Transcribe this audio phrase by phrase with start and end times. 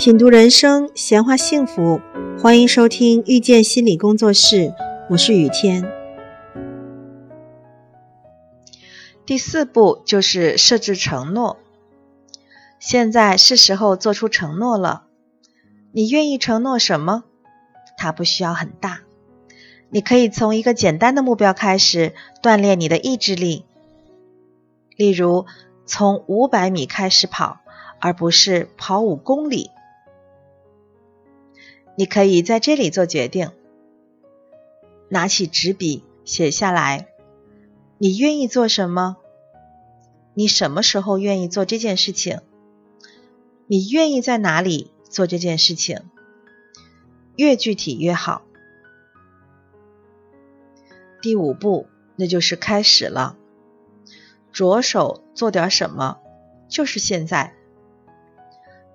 [0.00, 2.00] 品读人生，闲话幸福，
[2.40, 4.72] 欢迎收听遇见心理工作室，
[5.10, 5.86] 我是雨天。
[9.26, 11.58] 第四步就是设置承诺。
[12.78, 15.04] 现在是时候做出承诺了。
[15.92, 17.24] 你愿意承诺什么？
[17.98, 19.00] 它不需要很大，
[19.90, 23.66] 你可以从一个简单的目标开始锻炼你的意志力。
[24.96, 25.44] 例如，
[25.84, 27.58] 从五百米开始跑，
[28.00, 29.70] 而不是跑五公里。
[32.00, 33.50] 你可以在这里做决定，
[35.10, 37.08] 拿起纸笔写下来，
[37.98, 39.18] 你愿意做什么？
[40.32, 42.40] 你什么时候愿意做这件事情？
[43.66, 46.00] 你愿意在哪里做这件事情？
[47.36, 48.44] 越具体越好。
[51.20, 51.86] 第五步，
[52.16, 53.36] 那就是开始了，
[54.54, 56.16] 着手做点什么，
[56.66, 57.54] 就是现在。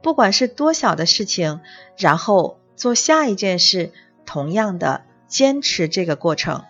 [0.02, 1.62] 不管是多小的事情，
[2.00, 2.58] 然后。
[2.76, 3.92] 做下一件事，
[4.26, 6.64] 同样的坚持这个过程。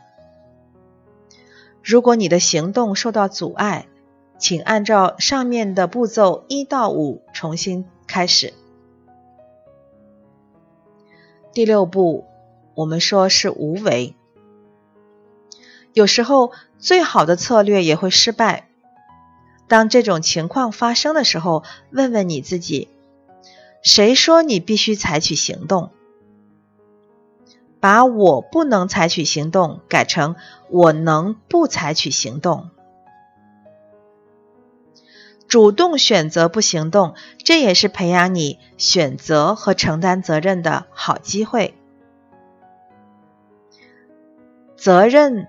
[1.83, 3.87] 如果你的行动受到阻碍，
[4.37, 8.53] 请按照上面的步骤一到五重新开始。
[11.53, 12.25] 第六步，
[12.73, 14.15] 我们说是无为。
[15.93, 18.67] 有时候最好的策略也会失败。
[19.67, 22.89] 当这种情况发生的时候，问问你自己。
[23.81, 25.91] 谁说你必须采取行动？
[27.85, 30.37] 把我不能采取行动改成
[30.71, 32.71] 我能不采取行动。
[35.47, 41.75] 主动选择不行动，这也是培养你选择和承担责任的好机会。
[44.75, 45.47] 责任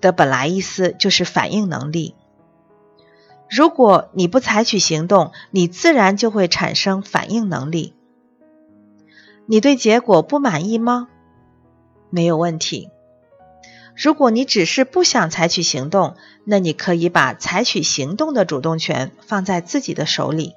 [0.00, 2.16] 的本来意思就是反应能力。
[3.48, 7.94] 如果你不采取行动，你自然就会产生反应能力。
[9.46, 11.06] 你对结果不满意吗？
[12.10, 12.90] 没有问题。
[13.96, 20.54] 如果你只是不想采取行动，那你可以把采取行动的主动权放在自己的手里。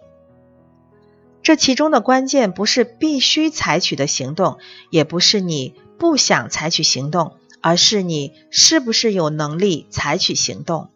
[1.42, 4.60] 这其中的关键不是必须采取的行动，
[4.90, 10.90] 也不是你不想采取行动，而是你是不是有能力采取行动。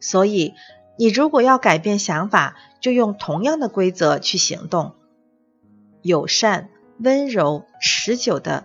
[0.00, 0.54] 所以，
[0.98, 4.94] 你如果要改变想法，就用同样的规则去行动，
[6.00, 8.64] 友善、温柔、持久的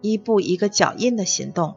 [0.00, 1.76] 一步一个脚印的行动。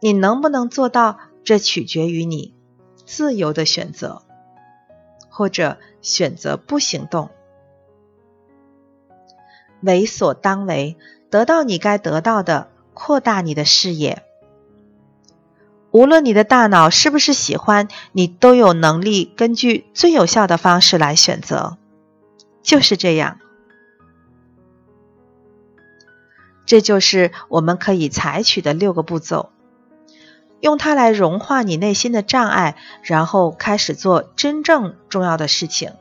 [0.00, 1.18] 你能不能做到？
[1.42, 2.54] 这取决于你
[3.06, 4.22] 自由的选择，
[5.30, 7.30] 或者选择不行动。
[9.80, 10.98] 为所当为，
[11.30, 14.22] 得到你该得到的，扩大你的视野。
[15.90, 21.78] 无论你的大脑是不是喜欢，你都有能力根据最有效的方式来选择。
[22.62, 23.40] 就是这样，
[26.70, 29.50] 这就是我们可以采取的六个步骤，
[30.60, 35.94] 用它来融化你内心的障碍，然后开始做真正重要的事情。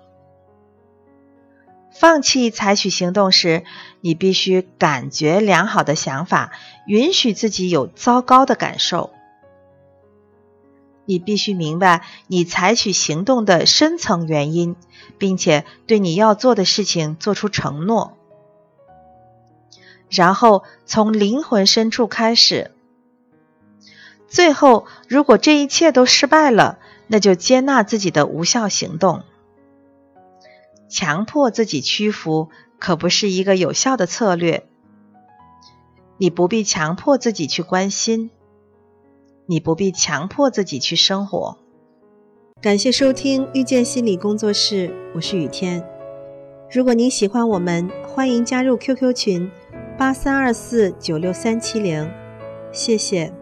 [1.91, 3.63] 放弃采取行动时，
[3.99, 6.51] 你必须感觉良好的想法，
[6.85, 9.09] 允许自己有糟糕的感受。
[11.05, 14.75] 你必须明白你采取行动的深层原因，
[15.17, 18.18] 并且对你要做的事情做出承诺，
[20.09, 22.71] 然后从灵魂深处开始。
[24.27, 29.23] 最后，如果这一切都失败了，那就接纳自己的无效行动。
[30.87, 32.49] 强迫自己屈服
[32.79, 34.65] 可不是一个有效的策略。
[36.17, 38.29] 你不必强迫自己去关心。
[39.45, 41.57] 你不必强迫自己去生活。
[42.61, 45.83] 感谢收听遇见心理工作室，我是雨天。
[46.69, 49.49] 如果您喜欢我们，欢迎加入 QQ 群
[49.99, 52.09] 八三二四九六三七零，
[52.71, 53.33] 谢谢。